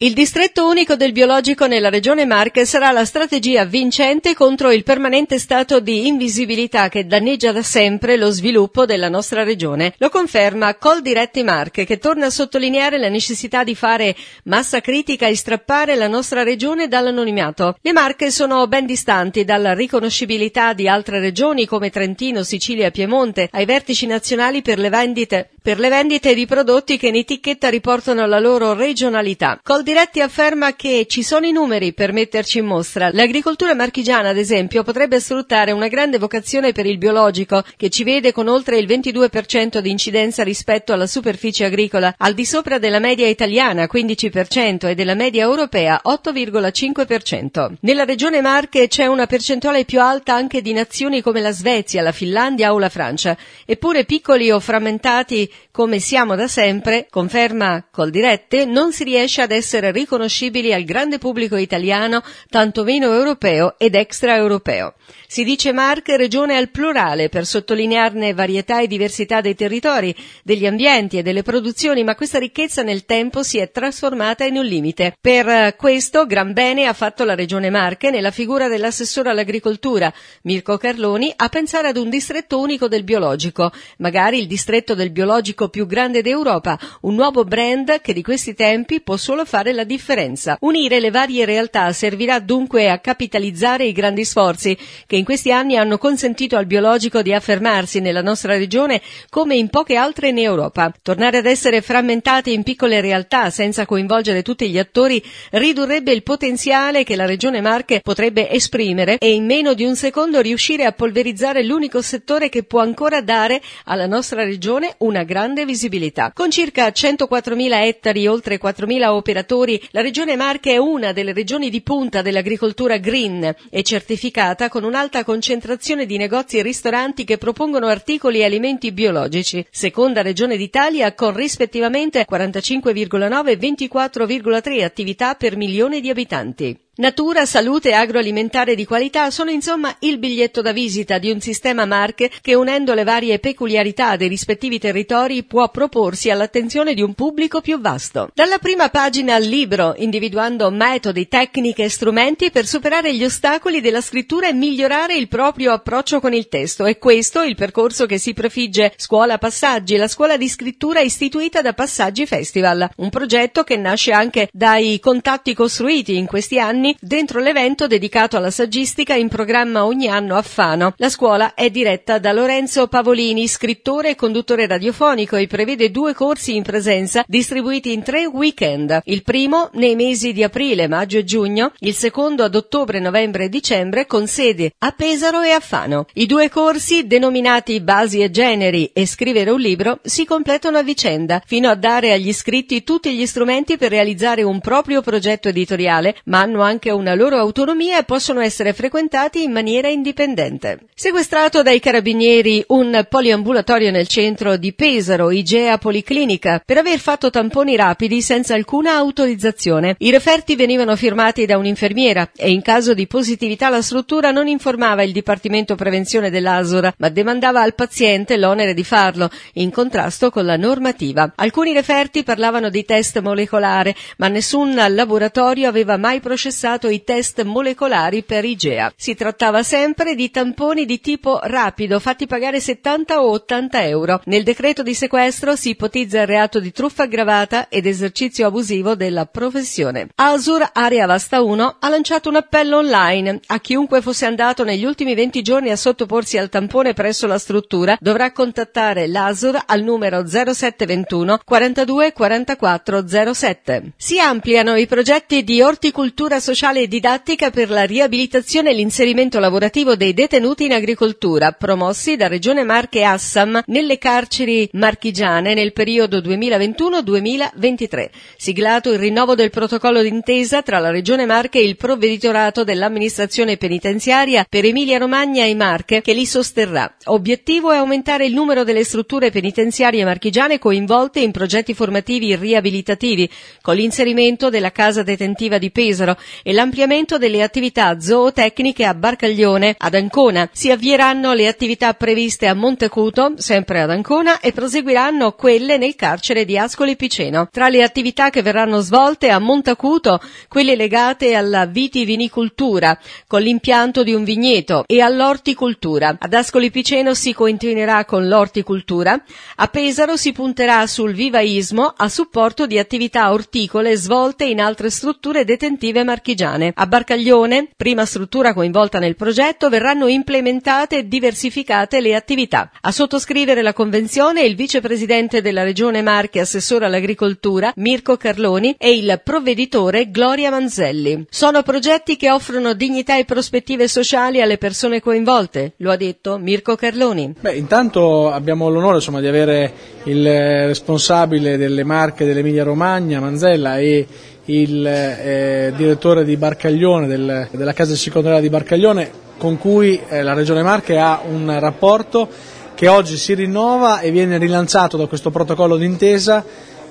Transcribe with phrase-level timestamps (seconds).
[0.00, 5.40] Il distretto unico del biologico nella regione Marche sarà la strategia vincente contro il permanente
[5.40, 9.94] stato di invisibilità che danneggia da sempre lo sviluppo della nostra regione.
[9.98, 14.14] Lo conferma Col Diretti Marche che torna a sottolineare la necessità di fare
[14.44, 17.76] massa critica e strappare la nostra regione dall'anonimato.
[17.80, 23.48] Le Marche sono ben distanti dalla riconoscibilità di altre regioni come Trentino, Sicilia e Piemonte
[23.50, 28.24] ai vertici nazionali per le vendite, per le vendite di prodotti che in etichetta riportano
[28.24, 29.60] la loro regionalità.
[29.62, 33.10] Col Diretti afferma che ci sono i numeri per metterci in mostra.
[33.12, 38.32] L'agricoltura marchigiana, ad esempio, potrebbe sfruttare una grande vocazione per il biologico, che ci vede
[38.32, 43.26] con oltre il 22% di incidenza rispetto alla superficie agricola, al di sopra della media
[43.26, 47.72] italiana 15% e della media europea 8,5%.
[47.80, 52.12] Nella regione Marche c'è una percentuale più alta anche di nazioni come la Svezia, la
[52.12, 58.92] Finlandia o la Francia, eppure piccoli o frammentati come siamo da sempre, conferma Coldirette, non
[58.92, 64.94] si riesce ad essere riconoscibili al grande pubblico italiano, tanto meno europeo ed extraeuropeo.
[65.26, 71.18] Si dice Marche regione al plurale per sottolinearne varietà e diversità dei territori, degli ambienti
[71.18, 75.14] e delle produzioni, ma questa ricchezza nel tempo si è trasformata in un limite.
[75.20, 81.32] Per questo gran bene ha fatto la regione Marche nella figura dell'assessore all'agricoltura Mirko Carloni
[81.36, 85.36] a pensare ad un distretto unico del biologico, magari il distretto del biologico
[85.68, 90.56] più grande d'Europa, un nuovo brand che di questi tempi può solo fare la differenza.
[90.60, 95.76] Unire le varie realtà servirà dunque a capitalizzare i grandi sforzi che in questi anni
[95.76, 100.92] hanno consentito al biologico di affermarsi nella nostra regione come in poche altre in Europa.
[101.02, 107.04] Tornare ad essere frammentati in piccole realtà senza coinvolgere tutti gli attori ridurrebbe il potenziale
[107.04, 111.64] che la regione Marche potrebbe esprimere e in meno di un secondo riuscire a polverizzare
[111.64, 116.32] l'unico settore che può ancora dare alla nostra regione una grande visibilità.
[116.34, 121.82] Con circa 104.000 ettari, oltre 4.000 operatori la regione Marche è una delle regioni di
[121.82, 128.38] punta dell'agricoltura green e certificata con un'alta concentrazione di negozi e ristoranti che propongono articoli
[128.38, 129.64] e alimenti biologici.
[129.70, 136.87] Seconda regione d'Italia con rispettivamente 45,9 e 24,3 attività per milione di abitanti.
[137.00, 141.84] Natura, salute e agroalimentare di qualità sono insomma il biglietto da visita di un sistema
[141.84, 147.60] Marche che unendo le varie peculiarità dei rispettivi territori può proporsi all'attenzione di un pubblico
[147.60, 148.30] più vasto.
[148.34, 154.00] Dalla prima pagina al libro, individuando metodi, tecniche e strumenti per superare gli ostacoli della
[154.00, 156.84] scrittura e migliorare il proprio approccio con il testo.
[156.84, 161.74] È questo il percorso che si prefigge Scuola Passaggi, la scuola di scrittura istituita da
[161.74, 167.40] Passaggi Festival, un progetto che nasce anche dai contatti costruiti in questi anni anni dentro
[167.40, 170.94] l'evento dedicato alla saggistica in programma ogni anno a Fano.
[170.96, 176.56] La scuola è diretta da Lorenzo Pavolini, scrittore e conduttore radiofonico e prevede due corsi
[176.56, 179.00] in presenza distribuiti in tre weekend.
[179.04, 183.48] Il primo nei mesi di aprile, maggio e giugno, il secondo ad ottobre, novembre e
[183.48, 186.06] dicembre con sede a Pesaro e a Fano.
[186.14, 191.42] I due corsi, denominati Basi e Generi e Scrivere un libro, si completano a vicenda,
[191.44, 196.40] fino a dare agli iscritti tutti gli strumenti per realizzare un proprio progetto editoriale, ma
[196.40, 200.78] hanno anche anche una loro autonomia e possono essere frequentati in maniera indipendente.
[200.94, 207.74] Sequestrato dai carabinieri un poliambulatorio nel centro di Pesaro, Igea Policlinica, per aver fatto tamponi
[207.74, 209.96] rapidi senza alcuna autorizzazione.
[209.98, 215.02] I referti venivano firmati da un'infermiera e in caso di positività la struttura non informava
[215.02, 220.56] il Dipartimento Prevenzione dell'Asura, ma demandava al paziente l'onere di farlo, in contrasto con la
[220.56, 221.32] normativa.
[221.34, 227.42] Alcuni referti parlavano di test molecolare, ma nessun laboratorio aveva mai processato realizzato i test
[227.42, 228.92] molecolari per IGEA.
[228.94, 234.20] Si trattava sempre di tamponi di tipo rapido, fatti pagare 70 o 80 euro.
[234.24, 239.24] Nel decreto di sequestro si ipotizza il reato di truffa aggravata ed esercizio abusivo della
[239.26, 240.08] professione.
[240.16, 245.14] Asur Area Vasta 1 ha lanciato un appello online a chiunque fosse andato negli ultimi
[245.14, 251.40] 20 giorni a sottoporsi al tampone presso la struttura dovrà contattare l'Asur al numero 0721
[251.44, 253.92] 42 44 07.
[253.96, 259.96] Si ampliano i progetti di orticoltura sociale e didattica per la riabilitazione e l'inserimento lavorativo
[259.96, 268.08] dei detenuti in agricoltura, promossi da Regione Marche Assam nelle carceri marchigiane nel periodo 2021-2023.
[268.38, 274.46] Siglato il rinnovo del protocollo d'intesa tra la Regione Marche e il provveditorato dell'amministrazione penitenziaria
[274.48, 276.96] per Emilia Romagna e Marche che li sosterrà.
[277.04, 283.28] Obiettivo è aumentare il numero delle strutture penitenziarie marchigiane coinvolte in progetti formativi riabilitativi
[283.60, 289.94] con l'inserimento della casa detentiva di Pesaro e l'ampliamento delle attività zootecniche a Barcaglione, ad
[289.94, 290.48] Ancona.
[290.52, 296.44] Si avvieranno le attività previste a Montecuto, sempre ad Ancona, e proseguiranno quelle nel carcere
[296.44, 297.48] di Ascoli Piceno.
[297.50, 304.14] Tra le attività che verranno svolte a Montacuto, quelle legate alla vitivinicoltura, con l'impianto di
[304.14, 306.16] un vigneto, e all'orticoltura.
[306.18, 309.22] Ad Ascoli Piceno si continuerà con l'orticoltura.
[309.56, 315.44] A Pesaro si punterà sul vivaismo a supporto di attività orticole svolte in altre strutture
[315.44, 316.72] detentive marchigiane.
[316.74, 322.70] A Barcaglione, prima struttura coinvolta nel progetto, verranno implementate e diversificate le attività.
[322.80, 329.20] A sottoscrivere la convenzione il vicepresidente della Regione Marche, assessore all'agricoltura, Mirko Carloni, e il
[329.24, 331.26] provveditore Gloria Manzelli.
[331.30, 336.76] Sono progetti che offrono dignità e prospettive sociali alle persone coinvolte, lo ha detto Mirko
[336.76, 337.34] Carloni.
[337.40, 339.72] Beh, intanto abbiamo l'onore insomma, di avere
[340.04, 344.06] il responsabile delle Marche dell'Emilia Romagna, Manzella, e
[344.48, 350.32] il eh, direttore di Barcaglione, del, della casa circondariale di Barcaglione, con cui eh, la
[350.32, 352.28] Regione Marche ha un rapporto
[352.74, 356.44] che oggi si rinnova e viene rilanciato da questo protocollo d'intesa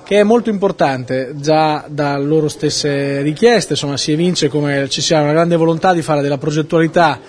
[0.03, 5.21] che è molto importante già da loro stesse richieste, insomma si evince come ci sia
[5.21, 7.19] una grande volontà di fare della progettualità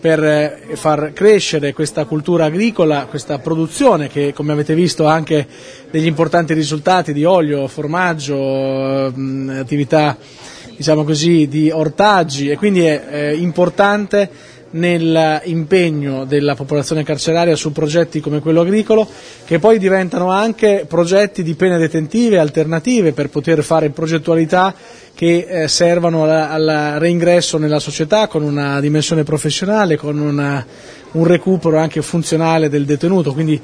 [0.00, 5.46] per eh, far crescere questa cultura agricola, questa produzione che come avete visto ha anche
[5.90, 10.16] degli importanti risultati di olio, formaggio, attività
[10.74, 14.30] diciamo così, di ortaggi e quindi è eh, importante
[14.72, 19.06] nell'impegno della popolazione carceraria su progetti come quello agricolo,
[19.44, 24.74] che poi diventano anche progetti di pene detentive alternative per poter fare progettualità
[25.14, 30.64] che eh, servano al reingresso nella società con una dimensione professionale, con una,
[31.12, 33.32] un recupero anche funzionale del detenuto.
[33.32, 33.60] Quindi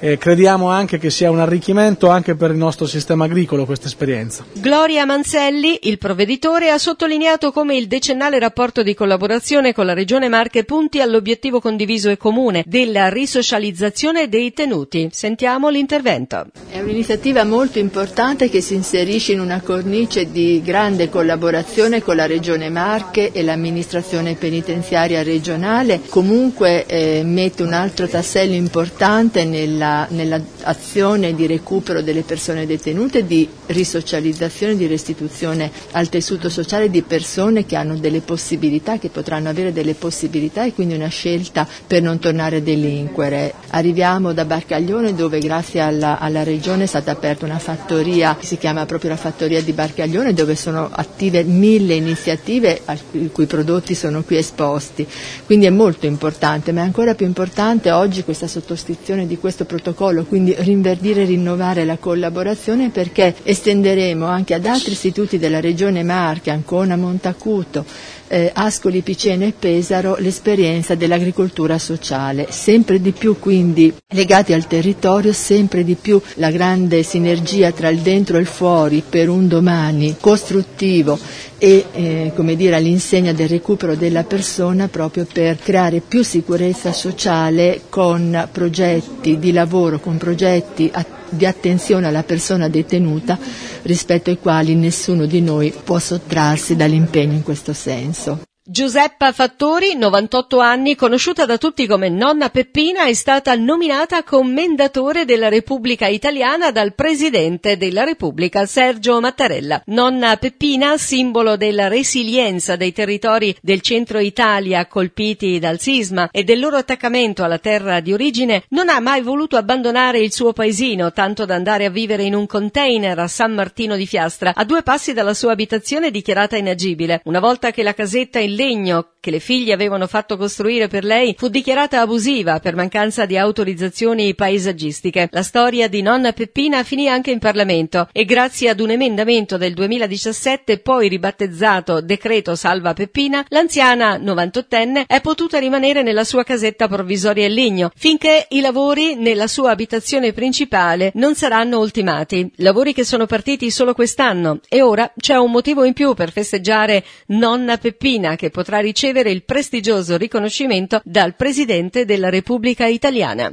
[0.00, 4.44] eh, crediamo anche che sia un arricchimento anche per il nostro sistema agricolo questa esperienza.
[4.52, 10.28] Gloria Manzelli, il provveditore, ha sottolineato come il decennale rapporto di collaborazione con la Regione
[10.28, 15.08] Marche punti all'obiettivo condiviso e comune della risocializzazione dei tenuti.
[15.10, 16.46] Sentiamo l'intervento.
[16.70, 22.26] È un'iniziativa molto importante che si inserisce in una cornice di grande collaborazione con la
[22.26, 31.34] Regione Marche e l'amministrazione penitenziaria regionale, comunque eh, mette un altro tassello importante nella nell'azione
[31.34, 37.76] di recupero delle persone detenute, di risocializzazione, di restituzione al tessuto sociale di persone che
[37.76, 42.56] hanno delle possibilità, che potranno avere delle possibilità e quindi una scelta per non tornare
[42.56, 43.54] a delinquere.
[43.70, 48.58] Arriviamo da Barcaglione dove grazie alla, alla Regione è stata aperta una fattoria che si
[48.58, 52.82] chiama proprio la fattoria di Barcaglione dove sono attive mille iniziative
[53.12, 55.06] i cui prodotti sono qui esposti.
[55.44, 59.77] Quindi è molto importante, ma è ancora più importante oggi questa sottoscrizione di questo progetto
[59.78, 66.02] protocollo, quindi rinverdire e rinnovare la collaborazione perché estenderemo anche ad altri istituti della Regione
[66.02, 67.84] Marche, Ancona, Montacuto,
[68.28, 75.32] eh, Ascoli, Piceno e Pesaro l'esperienza dell'agricoltura sociale, sempre di più quindi legati al territorio,
[75.32, 80.16] sempre di più la grande sinergia tra il dentro e il fuori per un domani
[80.20, 81.18] costruttivo
[81.58, 87.82] e eh, come dire, all'insegna del recupero della persona proprio per creare più sicurezza sociale
[87.88, 90.88] con progetti di lavoro, con progetti
[91.30, 93.38] di attenzione alla persona detenuta
[93.82, 98.47] rispetto ai quali nessuno di noi può sottrarsi dall'impegno in questo senso.
[98.70, 105.48] Giuseppa Fattori, 98 anni, conosciuta da tutti come Nonna Peppina, è stata nominata commendatore della
[105.48, 109.80] Repubblica Italiana dal Presidente della Repubblica Sergio Mattarella.
[109.86, 116.60] Nonna Peppina, simbolo della resilienza dei territori del centro Italia colpiti dal sisma e del
[116.60, 121.46] loro attaccamento alla terra di origine, non ha mai voluto abbandonare il suo paesino, tanto
[121.46, 125.14] da andare a vivere in un container a San Martino di Fiastra, a due passi
[125.14, 127.22] dalla sua abitazione dichiarata inagibile.
[127.24, 131.34] Una volta che la casetta in legno che le figlie avevano fatto costruire per lei
[131.36, 135.28] fu dichiarata abusiva per mancanza di autorizzazioni paesaggistiche.
[135.30, 139.74] La storia di nonna Peppina finì anche in Parlamento e grazie ad un emendamento del
[139.74, 147.46] 2017 poi ribattezzato Decreto Salva Peppina, l'anziana 98enne è potuta rimanere nella sua casetta provvisoria
[147.46, 152.50] in legno finché i lavori nella sua abitazione principale non saranno ultimati.
[152.56, 157.04] Lavori che sono partiti solo quest'anno e ora c'è un motivo in più per festeggiare
[157.26, 158.80] nonna Peppina che potrà
[159.18, 163.52] ricevere il prestigioso riconoscimento dal Presidente della Repubblica Italiana.